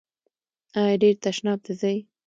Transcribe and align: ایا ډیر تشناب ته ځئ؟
ایا 0.79 0.95
ډیر 1.01 1.15
تشناب 1.25 1.59
ته 1.65 1.71
ځئ؟ 1.79 1.97